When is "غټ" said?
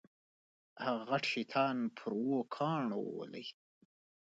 1.09-1.23